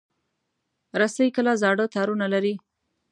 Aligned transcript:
رسۍ 1.01 1.27
کله 1.35 1.53
زاړه 1.61 1.85
تارونه 1.95 2.25
لري. 2.33 2.53